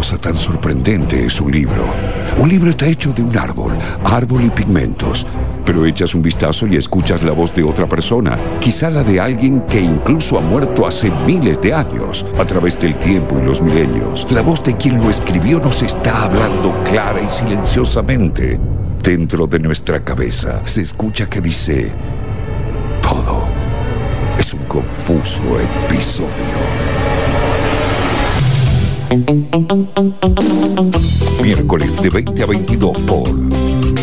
[0.00, 1.84] cosa tan sorprendente es un libro.
[2.38, 5.26] Un libro está hecho de un árbol, árbol y pigmentos.
[5.66, 9.60] Pero echas un vistazo y escuchas la voz de otra persona, quizá la de alguien
[9.66, 14.26] que incluso ha muerto hace miles de años, a través del tiempo y los milenios.
[14.30, 18.58] La voz de quien lo escribió nos está hablando clara y silenciosamente.
[19.02, 21.92] Dentro de nuestra cabeza se escucha que dice,
[23.02, 23.44] todo
[24.38, 26.99] es un confuso episodio.
[31.42, 33.28] Miércoles de 20 a 22 por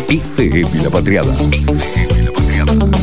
[0.08, 1.34] ICM La Patriada.
[1.50, 2.97] ICM La Patriada.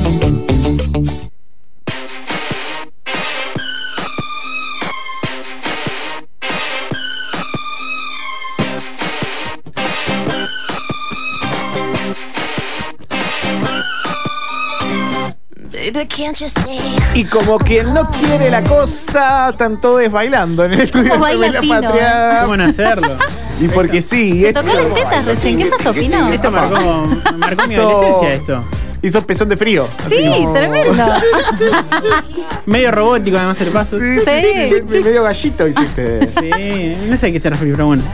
[17.13, 21.47] Y como quien no quiere la cosa, están todos bailando en el estudio de baila
[21.51, 22.39] la Pino, Patriada.
[22.41, 23.07] ¿Cómo van a hacerlo?
[23.59, 25.57] Y porque sí, Se esto tocaron tetas recién.
[25.59, 26.27] ¿Qué pasó, Pino?
[26.29, 28.63] Esto marcó, marcó mi adolescencia esto.
[29.01, 29.87] hizo pezón de frío.
[30.09, 31.05] Sí, como- tremendo.
[32.65, 33.97] Medio robótico además el paso.
[33.99, 34.75] Sí, sí, Sí.
[34.91, 36.27] sí, medio gallito hiciste.
[36.27, 38.03] Sí, no sé a qué te refieres, pero bueno.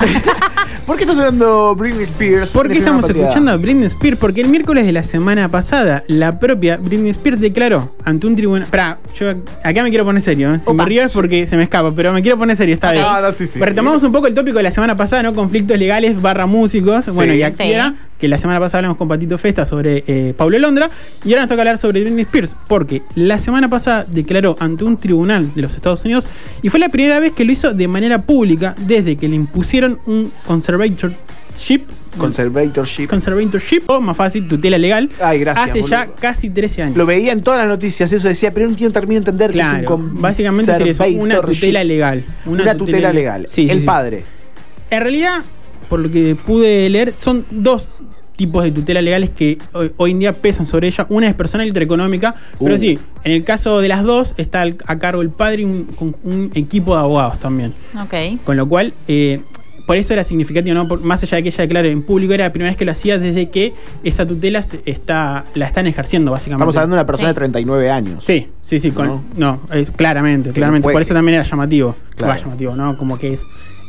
[0.86, 2.50] ¿Por qué estás hablando Britney Spears?
[2.52, 4.18] ¿Por qué estamos escuchando a Britney Spears?
[4.18, 8.68] Porque el miércoles de la semana pasada, la propia Britney Spears declaró ante un tribunal.
[8.70, 9.30] Pará, yo
[9.64, 10.54] acá me quiero poner serio.
[10.54, 10.59] ¿eh?
[10.59, 10.84] Si Opa.
[10.84, 12.94] me río es porque se me escapa, pero me quiero poner serio esta Ok.
[12.96, 13.04] vez.
[13.08, 15.34] Ah, no, sí, sí, Retomamos un poco el tópico de la semana pasada, ¿no?
[15.34, 17.06] Conflictos legales barra músicos.
[17.16, 17.72] Bueno, y aquí Sí.
[17.72, 20.90] era que la semana pasada hablamos con Patito Festa sobre eh, Pablo Londra.
[21.24, 22.56] Y ahora nos toca hablar sobre Britney Spears.
[22.68, 26.26] Porque la semana pasada declaró ante un tribunal de los Estados Unidos
[26.62, 30.00] y fue la primera vez que lo hizo de manera pública desde que le impusieron
[30.06, 30.32] un
[30.77, 31.81] conservatorship.
[32.17, 33.08] Conservatorship.
[33.08, 35.09] Conservatorship, o más fácil, tutela legal.
[35.22, 36.97] Ay, gracias, Hace ya casi 13 años.
[36.97, 39.59] Lo veía en todas las noticias, eso decía, pero no entiendo, termino de entender que
[39.59, 41.59] es un Claro, con- básicamente sería eso, una conservatorship.
[41.61, 42.25] tutela legal.
[42.45, 43.45] Una, tutela legal.
[43.47, 43.86] Sí, el sí, sí.
[43.86, 44.23] padre.
[44.89, 45.41] En realidad,
[45.89, 47.88] por lo que pude leer, son dos
[48.35, 51.06] tipos de tutela legales que hoy, hoy en día pesan sobre ella.
[51.09, 52.34] Una es personal y otra económica.
[52.59, 52.78] Pero Uh.
[52.78, 56.94] sí, en el caso de las dos está a cargo el padre y un equipo
[56.96, 57.73] de abogados también.
[58.01, 58.44] Ok.
[58.44, 59.41] Con lo cual, eh,
[59.91, 60.88] por eso era significativo, ¿no?
[60.88, 62.94] Por- más allá de que ella declare en público, era la primera vez que lo
[62.94, 63.74] hacía desde que
[64.06, 66.62] esa tutela se está, la están ejerciendo, básicamente.
[66.63, 67.31] Estamos hablando de una persona Sí.
[67.31, 68.24] de 39 años.
[68.24, 69.24] Sí, sí, sí, con, ¿No?
[69.35, 70.88] no, es, claramente, claramente.
[70.90, 71.97] por eso también era llamativo.
[72.16, 72.34] Claro.
[72.35, 72.97] Va, llamativo, ¿no?
[72.97, 73.41] Como que es.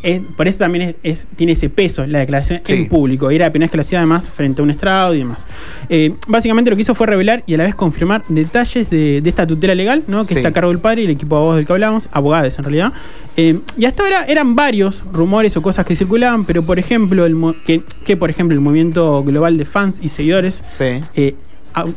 [0.02, 2.72] Es- por eso también es, es- tiene ese peso la declaración Sí.
[2.74, 3.30] en público.
[3.30, 5.44] Era la primera vez que lo hacía además frente a un estrado y demás.
[5.88, 9.28] Eh, básicamente lo que hizo fue revelar y a la vez confirmar detalles de, de
[9.28, 10.22] esta tutela legal, ¿no?
[10.24, 10.40] Que Sí.
[10.40, 12.64] está a cargo del padre y el equipo de abogados del que hablábamos, abogados en
[12.64, 12.92] realidad.
[13.36, 17.34] Eh, y hasta ahora eran varios rumores o cosas que circulaban, pero por ejemplo, el
[17.34, 21.00] mo- que, que por ejemplo el movimiento global de fans y seguidores Sí.
[21.14, 21.34] eh,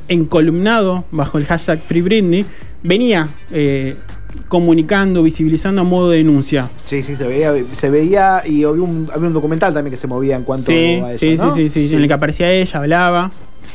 [0.07, 2.45] encolumnado bajo el hashtag Free Britney,
[2.83, 3.95] venía eh,
[4.47, 6.71] comunicando, visibilizando a modo de denuncia.
[6.85, 10.07] Sí, sí, se veía, se veía y había un, había un documental también que se
[10.07, 11.19] movía en cuanto Sí, a eso.
[11.19, 11.53] sí, ¿no?
[11.53, 13.31] sí, sí, sí, en el que aparecía ella, hablaba.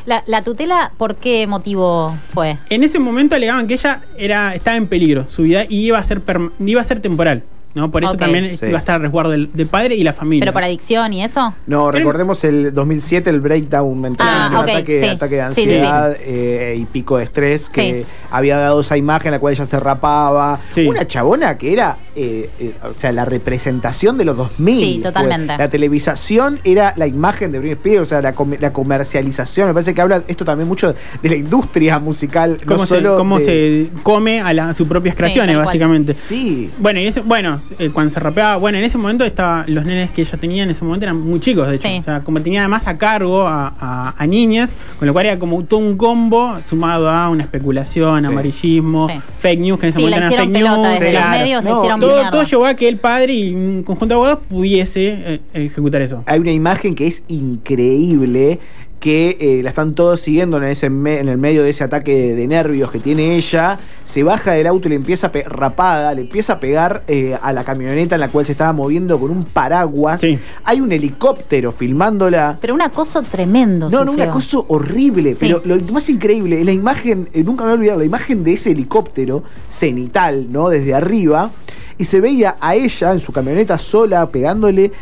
[0.06, 2.56] La, la tutela, ¿por qué motivo fue?
[2.70, 6.02] En ese momento alegaban que ella era, estaba en peligro, su vida, y iba a
[6.02, 7.42] ser, perma- iba a ser temporal.
[7.74, 7.90] ¿No?
[7.90, 8.66] Por eso también Sí.
[8.66, 10.42] iba a estar a resguardo del, del padre y la familia.
[10.42, 11.54] ¿Pero por adicción y eso?
[11.66, 15.06] No, recordemos el 2007, el breakdown mental, Ah, es un ok, ataque, sí.
[15.06, 15.70] ataque de Sí, sí, sí.
[15.76, 18.10] ansiedad eh, y pico de estrés que Sí.
[18.30, 20.58] había dado esa imagen en la cual ella se rapaba.
[20.70, 20.86] Sí.
[20.86, 24.76] Una chabona que era, eh, eh, o sea, la representación de los 2000.
[24.84, 25.12] Sí, fue.
[25.12, 25.56] totalmente.
[25.56, 29.68] La televisación era la imagen de Britney Spears, o sea, la, com- la comercialización.
[29.68, 32.56] Me parece que habla esto también mucho de la industria musical.
[32.60, 35.66] no cómo, se, solo cómo de- se come a, la- a sus propias creaciones, cual.
[35.66, 36.14] básicamente.
[36.14, 36.70] Sí.
[36.78, 40.10] Bueno, y ese, bueno eh, cuando se rapeaba, bueno, en ese momento estaba, los nenes
[40.10, 41.88] que ella tenía en ese momento eran muy chicos, de hecho.
[41.88, 41.96] Sí.
[41.98, 45.38] O sea, como tenía además a cargo a, a- a niñas, con lo cual era
[45.38, 48.26] como todo un combo sumado a una especulación, Sí.
[48.26, 49.14] amarillismo, Sí.
[49.38, 50.88] fake news, que en ese Sí, momento eran fake pelota news.
[50.92, 51.38] desde los claro.
[51.38, 54.14] medios, le No, hicieron Todo, todo llevó a que el padre y un conjunto de
[54.14, 56.22] abogados pudiese eh, ejecutar eso.
[56.26, 58.58] Hay una imagen que es increíble
[59.00, 62.14] que eh, la están todos siguiendo en, ese me- en el medio de ese ataque
[62.14, 63.78] de, de nervios que tiene ella.
[64.04, 67.52] Se baja del auto y le empieza a rapada, le empieza a pegar eh, a
[67.54, 70.20] la camioneta en la cual se estaba moviendo con un paraguas.
[70.20, 70.38] Sí.
[70.64, 72.58] Hay un helicóptero filmándola.
[72.60, 73.88] Pero un acoso tremendo.
[73.88, 75.38] No, no, un acoso horrible, Sí.
[75.48, 78.44] pero lo más increíble es la imagen, eh, nunca me voy a olvidar, la imagen
[78.44, 80.68] de ese helicóptero cenital, ¿no?
[80.68, 81.50] Desde arriba,
[81.96, 84.92] y se veía a ella en su camioneta sola pegándole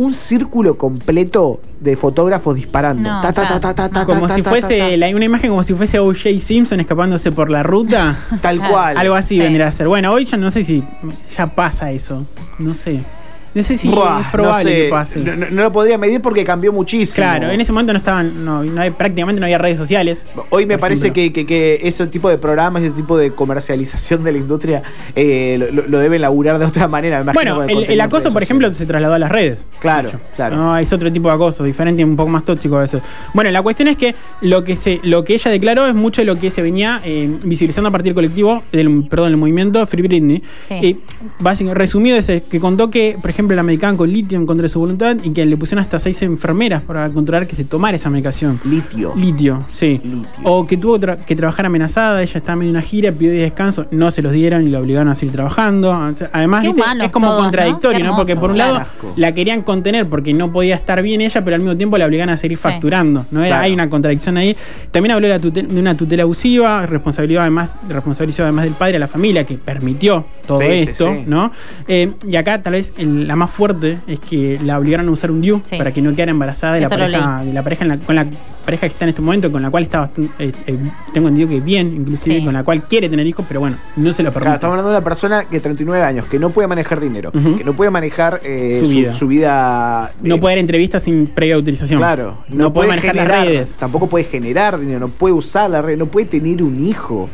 [0.00, 3.08] un círculo completo de fotógrafos disparando.
[3.10, 3.60] No, Ta, ta, claro.
[3.60, 4.96] ta, ta, ta, Como ta, si ta, fuese, ta, ta.
[4.96, 6.40] la, una imagen como si fuese O.J.
[6.40, 8.16] Simpson escapándose por la ruta.
[8.40, 8.96] Tal cual.
[8.96, 9.40] Algo así Sí.
[9.40, 9.88] vendría a ser.
[9.88, 10.82] Bueno, hoy ya no sé si
[11.36, 12.26] ya pasa eso.
[12.58, 13.00] No sé.
[13.52, 15.18] No sé si Buah, es probable no sé, que pase.
[15.20, 17.16] No, lo podría medir porque cambió muchísimo.
[17.16, 20.24] Claro, en ese momento no estaban, no, no hay- prácticamente no había redes sociales.
[20.50, 24.32] Hoy me parece que, que- que ese tipo de programas, ese tipo de comercialización de
[24.32, 24.82] la industria,
[25.16, 27.24] eh, lo, lo- deben laburar de otra manera.
[27.24, 29.66] me Bueno, el, acoso, por ejemplo, se trasladó a las redes.
[29.80, 30.56] Claro, claro.
[30.56, 33.02] No, es otro tipo de acoso, diferente y un poco más tóxico a veces.
[33.34, 36.26] Bueno, la cuestión es que lo que se, lo que ella declaró es mucho de
[36.26, 40.02] lo que se venía eh, visibilizando a partir del colectivo, del, perdón, del movimiento Free
[40.02, 40.42] Britney.
[40.68, 40.74] Sí.
[40.74, 40.96] Y
[41.40, 44.68] básicamente, resumido es que contó que, por ejemplo, la medicaban con litio en contra de
[44.68, 48.10] su voluntad y que le pusieron hasta seis enfermeras para controlar que se tomara esa
[48.10, 48.60] medicación.
[48.64, 49.12] Litio.
[49.16, 50.00] Litio, sí.
[50.04, 50.22] Litio.
[50.44, 53.32] O que tuvo tra- que trabajar amenazada, ella estaba en medio de una gira, pidió
[53.32, 55.90] de descanso, no se los dieron y la obligaron a seguir trabajando.
[55.90, 57.44] O sea, Además, es como todos, ¿no?
[57.44, 58.16] contradictorio, ¿no?
[58.16, 58.74] Porque por un claro.
[58.74, 62.06] lado la querían contener porque no podía estar bien ella, pero al mismo tiempo la
[62.06, 62.62] obligaban a seguir Sí.
[62.62, 63.26] facturando.
[63.30, 63.40] ¿no?
[63.40, 63.64] Era- Claro.
[63.64, 64.56] Hay una contradicción ahí.
[64.90, 68.96] También habló de, la tute- de una tutela abusiva, responsabilidad además, responsabilizó además del padre
[68.96, 71.24] a la familia que permitió todo Sí, sí, esto, sí.
[71.26, 71.52] ¿no?
[71.88, 75.30] Eh, y acá tal vez el- la más fuerte es que la obligaron a usar
[75.30, 75.76] un DIU Sí.
[75.78, 78.16] para que no quedara embarazada de la Eso pareja, de la pareja en la- con
[78.16, 78.26] la
[78.64, 80.76] pareja que está en este momento, con la cual está bastante, eh, eh,
[81.14, 82.44] tengo entendido que bien, inclusive Sí.
[82.44, 84.54] con la cual quiere tener hijos, pero bueno, no se lo Claro, permite.
[84.56, 87.72] estamos hablando de una persona que 39 años, que no puede manejar dinero, que no
[87.74, 89.12] puede manejar eh, Su vida.
[89.12, 91.98] su vida, no eh, puede dar entrevistas sin previa autorización.
[92.00, 93.76] Claro, No, puede manejar las redes.
[93.78, 97.28] Tampoco puede generar dinero, no puede usar la red, no puede tener un hijo.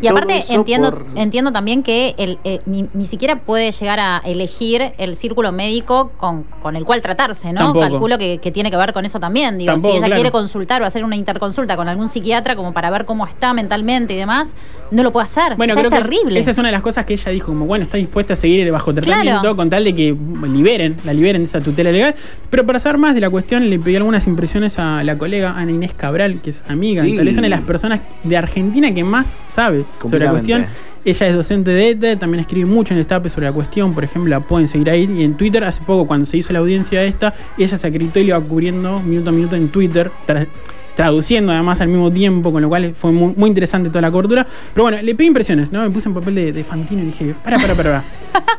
[0.00, 4.18] Y aparte entiendo, por- entiendo también que el, eh, ni, ni siquiera puede llegar a
[4.24, 7.60] elegir el círculo médico con, con el cual tratarse, ¿no?
[7.60, 7.80] Tampoco.
[7.80, 9.58] Calculo que, que tiene que ver con eso también.
[9.58, 10.20] Digo, Tampoco, si ella claro.
[10.20, 14.14] quiere consultar o hacer una interconsulta con algún psiquiatra como para ver cómo está mentalmente
[14.14, 14.54] y demás,
[14.90, 15.56] no lo puede hacer.
[15.56, 16.34] Bueno, O sea, creo es terrible.
[16.34, 18.36] que esa es una de las cosas que ella dijo, como bueno, está dispuesta a
[18.36, 19.56] seguir bajo tratamiento Claro.
[19.56, 20.16] con tal de que
[20.48, 22.14] liberen, la liberen de esa tutela legal.
[22.50, 25.70] Pero para saber más de la cuestión, le pedí algunas impresiones a la colega Ana
[25.72, 27.12] Inés Cabral, que es amiga, Sí.
[27.14, 30.66] y tal vez una de las personas de Argentina que más sabe sobre la cuestión.
[31.04, 34.30] Ella es docente de ETE, también escribe mucho en Destape sobre la cuestión, por ejemplo,
[34.30, 35.10] la pueden seguir ahí.
[35.18, 38.24] Y en Twitter, hace poco, cuando se hizo la audiencia esta, ella se acreditó y
[38.24, 40.46] lo iba cubriendo minuto a minuto en Twitter, tra-
[40.94, 44.46] traduciendo además al mismo tiempo, con lo cual fue muy, muy interesante toda la cobertura.
[44.74, 45.82] Pero bueno, le pedí impresiones, ¿no?
[45.82, 48.04] Me puse en papel de, de Fantino y dije, para, para, para.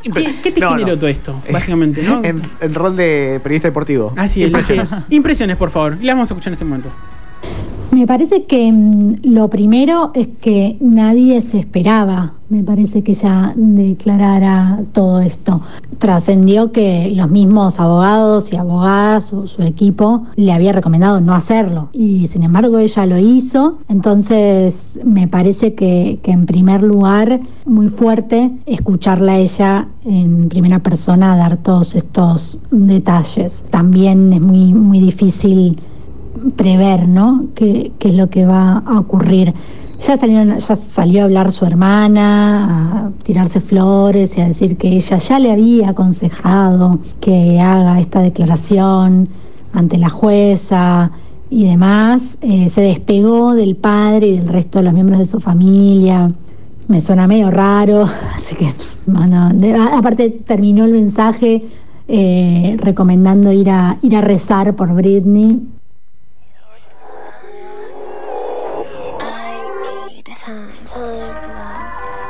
[0.02, 0.96] ¿Qué, qué te No, generó no.
[0.96, 2.20] todo esto, básicamente, no?
[2.24, 4.12] En, en rol de periodista deportivo.
[4.16, 4.92] Así es, impresiones.
[5.08, 5.96] impresiones, por favor.
[5.98, 6.90] Y las vamos a escuchar en este momento.
[7.94, 13.52] Me parece que mm, lo primero es que nadie se esperaba, me parece que ella
[13.54, 15.60] declarara todo esto.
[15.98, 21.90] Trascendió que los mismos abogados y abogadas, su, su equipo, le había recomendado no hacerlo
[21.92, 23.78] y sin embargo ella lo hizo.
[23.88, 31.36] Entonces me parece que, en primer lugar, muy fuerte escucharla a ella en primera persona
[31.36, 33.66] dar todos estos detalles.
[33.70, 35.78] También es muy, muy difícil
[36.56, 37.46] prever, ¿no?
[37.54, 39.52] ¿Qué, qué es lo que va a ocurrir?
[40.06, 44.88] Ya, salieron, ya salió a hablar su hermana, a tirarse flores y a decir que
[44.88, 49.28] ella ya le había aconsejado que haga esta declaración
[49.72, 51.10] ante la jueza
[51.48, 52.36] y demás.
[52.42, 56.30] Eh, se despegó del padre y del resto de los miembros de su familia.
[56.88, 58.02] Me suena medio raro,
[58.34, 58.70] así que,
[59.06, 61.62] bueno, de- aparte terminó el mensaje
[62.08, 65.60] eh, recomendando ir a, ir a rezar por Britney.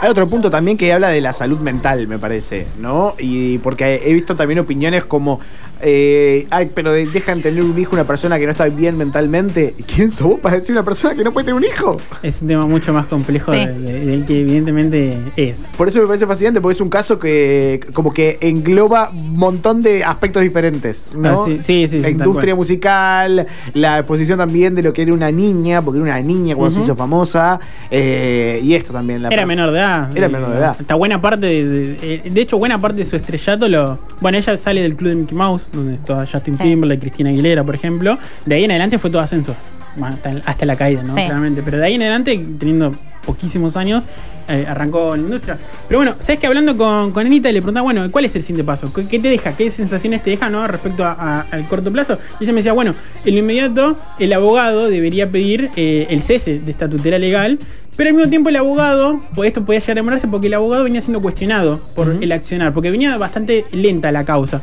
[0.01, 3.15] Hay otro punto también que habla de la salud mental, me parece, ¿no?
[3.19, 5.41] Y porque he visto también opiniones como,
[5.87, 9.75] eh, ay, pero de- dejan tener un hijo una persona que no está bien mentalmente.
[9.95, 11.97] ¿Quién sos vos para decir una persona que no puede tener un hijo?
[12.23, 13.59] Es un tema mucho más complejo Sí.
[13.67, 15.69] del que evidentemente es.
[15.77, 19.83] Por eso me parece fascinante, porque es un caso que como que engloba un montón
[19.83, 21.43] de aspectos diferentes, ¿no?
[21.43, 25.31] Ah, sí, sí, sí, La industria musical, la exposición también de lo que era una
[25.31, 29.23] niña, porque era una niña cuando se hizo famosa, eh, y esto también.
[29.23, 30.17] La Era menor de edad.
[30.17, 30.77] Era menor de edad.
[30.81, 33.99] Hasta buena parte de, de- de hecho, buena parte de su estrellato lo.
[34.20, 36.63] Bueno, ella sale del club de Mickey Mouse, donde está Justin Sí.
[36.63, 38.19] Timberlake, Cristina Aguilera, por ejemplo.
[38.47, 39.55] De ahí en adelante fue todo ascenso.
[40.03, 41.15] Hasta, hasta la caída, ¿no?
[41.15, 41.21] Sí.
[41.25, 41.63] Claramente.
[41.63, 42.93] Pero de ahí en adelante, teniendo
[43.25, 44.03] poquísimos años,
[44.49, 45.57] eh, arrancó la industria.
[45.89, 48.65] Pero bueno, ¿sabes que Hablando con, con Anita le preguntaba, bueno, ¿cuál es el siguiente
[48.65, 48.93] paso?
[48.93, 49.57] ¿Qué, qué te deja?
[49.57, 50.67] ¿Qué sensaciones te deja, no?
[50.67, 52.19] Respecto a- a- al corto plazo.
[52.41, 52.93] Y ella me decía, bueno,
[53.25, 57.59] en lo inmediato, el abogado debería pedir eh, el cese de esta tutela legal.
[57.97, 60.83] Pero al mismo tiempo el abogado, pues esto podía llegar a demorarse porque el abogado
[60.83, 64.61] venía siendo cuestionado por el accionar, porque venía bastante lenta la causa.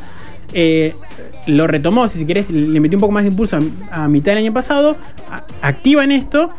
[0.52, 0.94] Eh,
[1.46, 3.58] lo retomó, si querés, le metió un poco más de impulso
[3.90, 4.96] a, mitad del año pasado,
[5.30, 6.50] a- activan esto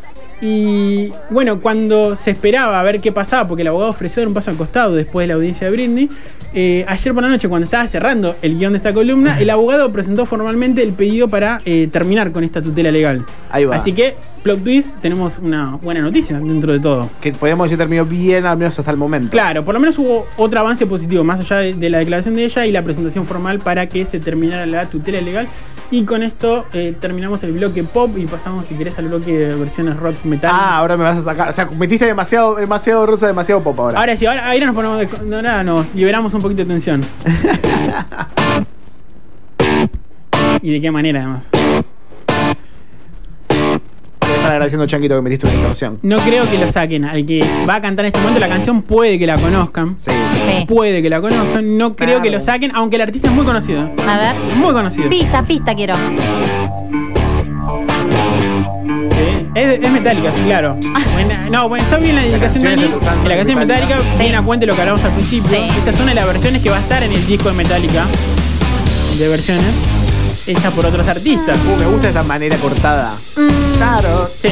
[0.42, 4.50] Y bueno, cuando se esperaba a ver qué pasaba, porque el abogado ofreció un paso
[4.50, 6.08] al costado después de la audiencia de Britney,
[6.54, 9.90] eh, ayer por la noche, cuando estaba cerrando el guion de esta columna, el abogado
[9.92, 13.26] presentó formalmente el pedido para eh, terminar con esta tutela legal.
[13.50, 13.76] Ahí va.
[13.76, 17.10] Así que, plot twist, tenemos una buena noticia dentro de todo.
[17.20, 19.30] Que podemos decir terminó bien, al menos hasta el momento.
[19.30, 22.44] Claro, por lo menos hubo otro avance positivo, más allá de, de la declaración de
[22.44, 25.48] ella y la presentación formal para que se terminara la tutela legal.
[25.94, 29.54] Y con esto eh, terminamos el bloque pop y pasamos, si querés, al bloque de
[29.54, 30.50] versiones rock metal.
[30.52, 31.50] Ah, ahora me vas a sacar.
[31.50, 34.00] O sea, metiste demasiado, demasiado rosa, demasiado pop ahora.
[34.00, 37.00] Ahora sí, ahora, ahora nos ponemos de- ahora nos liberamos un poquito de tensión.
[40.62, 41.48] y de qué manera además.
[44.44, 45.98] Están agradeciendo, Chanquito, que metiste una distorsión.
[46.02, 47.06] No creo que lo saquen.
[47.06, 49.94] Al que va a cantar en este momento la canción puede que la conozcan.
[49.96, 50.10] Sí.
[50.10, 50.66] Sí.
[50.68, 51.78] Puede que la conozcan.
[51.78, 53.90] No creo que lo saquen, aunque el artista es muy conocido.
[54.06, 54.34] A ver.
[54.56, 55.08] Muy conocido.
[55.08, 55.94] Pista, pista quiero.
[55.96, 56.02] Sí.
[59.54, 60.76] Es, es metálica, sí, claro.
[61.50, 62.82] No, bueno, está bien la dedicación de canción Dani.
[62.82, 64.22] es de Los En la canción Ángeles metálica Sí.
[64.22, 65.48] viene a cuenta lo que hablamos al principio.
[65.50, 65.56] Sí.
[65.78, 68.04] Esta es una de las versiones que va a estar en el disco de Metallica.
[69.18, 69.64] De versiones.
[70.46, 71.58] Hecha por otros artistas.
[71.72, 73.14] Uh, me gusta esta manera cortada.
[73.78, 74.30] Claro.
[74.42, 74.48] Sí.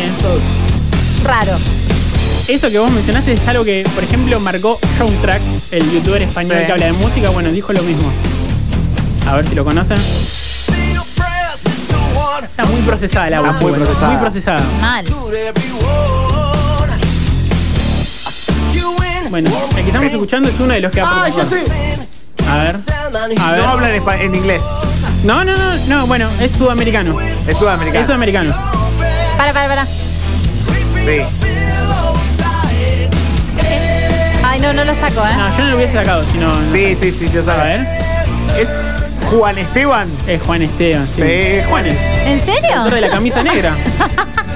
[1.25, 1.53] Raro.
[2.49, 6.67] Eso que vos mencionaste es algo que, por ejemplo, marcó Soundtrack, el youtuber español Sí.
[6.67, 7.31] que habla de música.
[7.31, 8.11] Bueno, dijo lo mismo.
[9.29, 9.99] A ver si lo conocen.
[12.43, 13.61] Está muy procesada la Está voz.
[13.61, 13.83] muy igual.
[13.85, 14.09] procesada.
[14.13, 14.61] Muy procesada.
[14.81, 15.05] Mal.
[19.31, 21.65] Bueno, el que estamos escuchando es uno de los que ha Ah, ya sé.
[22.51, 22.77] A ver.
[23.41, 23.63] A ver.
[23.63, 24.61] No hablan en inglés.
[25.25, 27.17] No, no, no, no, bueno, es sudamericano.
[27.47, 28.00] Es sudamericano.
[28.00, 28.55] Es sudamericano.
[29.37, 29.87] Para, para, para.
[29.87, 31.21] Sí.
[34.45, 35.37] Ay, no, no lo saco, ¿eh?
[35.37, 36.52] No, yo no lo hubiese sacado, sino.
[36.52, 37.81] no Sí, sí, sí, sí, o A ver.
[38.59, 38.69] Es
[39.37, 40.09] Juan Esteban.
[40.27, 41.07] Es Juan Esteban.
[41.17, 41.23] Sí,
[41.69, 41.97] Juanes.
[42.27, 42.71] ¿En serio?
[42.77, 43.75] Autor de la camisa negra.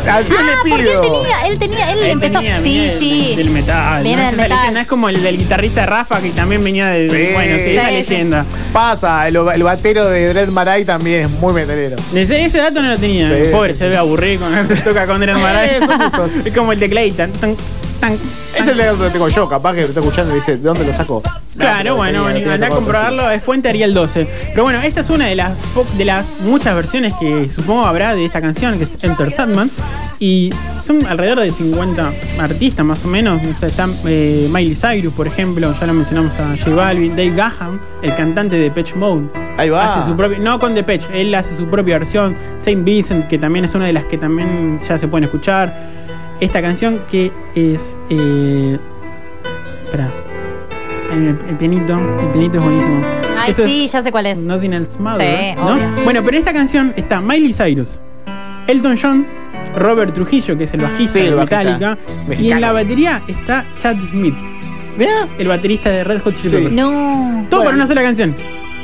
[0.09, 0.27] Ah, le
[0.71, 2.35] porque él tenía, él tenía, él Él empezó.
[2.39, 3.35] venía- sí, venía del- sí.
[3.39, 4.03] Del metal.
[4.05, 4.29] Viene ¿no?
[4.29, 4.59] del metal.
[4.61, 7.11] leyenda es como el del guitarrista Rafa, que también venía de.
[7.11, 7.33] Sí.
[7.35, 8.45] Bueno, sí, esa Sí, leyenda.
[8.73, 11.97] Pasa, el, el batero de Dread Marai también es muy metalero.
[12.15, 13.29] Ese, ese dato no lo tenía.
[13.31, 13.51] Sí.
[13.51, 15.21] Pobre, se debe aburrir cuando toca con
[15.85, 16.31] son gustos.
[16.45, 17.33] es como el de Clayton.
[18.01, 20.63] Tan, Ese es el que tengo yo, capaz que lo está escuchando y dice, ¿de
[20.63, 21.23] dónde lo saco?
[21.59, 24.29] Claro, bueno, bueno, anda a comprobarlo, es fuente Ariel 12.
[24.51, 25.53] Pero bueno, esta es una de las
[25.97, 29.71] de las muchas versiones que supongo habrá de esta canción, que es Enter Sandman.
[30.19, 30.51] Y
[30.83, 33.43] son alrededor de 50 artistas más o menos.
[33.47, 37.81] Está, está, eh, Miley Cyrus, por ejemplo, ya lo mencionamos a J Balvin, Dave Gahan,
[38.03, 39.29] el cantante de Patch Mode.
[39.59, 39.87] Ahí va.
[39.87, 42.37] Hace su propio, no con Depeche, él hace su propia versión.
[42.59, 45.75] Saint Vincent, que también es una de las que también ya se pueden escuchar.
[46.41, 47.99] Esta canción que es.
[48.11, 48.79] Eh,
[49.85, 50.13] espera.
[51.13, 53.03] El, el pianito, el pianito es buenísimo.
[53.39, 54.39] Ay, Esto es sí, ya sé cuál es.
[54.39, 55.67] Nothing Else Matters, Sí, ¿no?
[55.75, 56.05] obvio.
[56.05, 57.99] Bueno, pero en esta canción está Miley Cyrus,
[58.67, 59.27] Elton John,
[59.77, 61.99] Robert Trujillo, que es el bajista Sí, el de bajista Metallica,
[62.43, 64.35] y en la batería está Chad Smith,
[64.99, 65.29] Mira.
[65.39, 66.57] el baterista de Red Hot Chili Sí.
[66.57, 66.75] Peppers.
[66.75, 67.47] No.
[67.49, 67.65] Todo Bueno.
[67.65, 68.35] para una sola canción.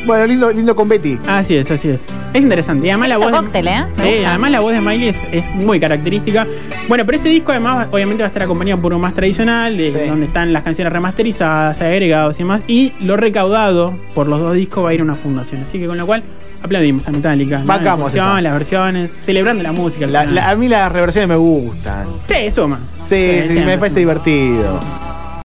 [0.05, 1.17] Bueno, lindo, lindo con Betty.
[1.29, 2.05] Así es, así es.
[2.35, 2.87] Es interesante.
[2.87, 3.31] Y además la voz.
[3.31, 3.85] cóctel, ¿eh?
[3.89, 4.31] Me Sí, gusta.
[4.31, 6.47] además la voz de Miley es, es muy característica.
[6.89, 9.93] Bueno, pero este disco además obviamente va a estar acompañado por uno más tradicional, de,
[9.93, 9.99] Sí.
[10.09, 12.63] donde están las canciones remasterizadas, agregados y demás.
[12.67, 15.63] Y lo recaudado por los dos discos va a ir a una fundación.
[15.63, 16.25] Así que con lo cual
[16.63, 17.61] aplaudimos a Metallica.
[17.61, 17.67] ¿no?
[17.67, 18.41] Bancamos La esa.
[18.41, 20.07] las versiones, celebrando la música.
[20.09, 22.07] La- la- a mí las reversiones me gustan.
[22.27, 22.77] Sí, suma.
[22.77, 24.15] Sí, sí, me siempre parece suma.
[24.15, 24.81] divertido.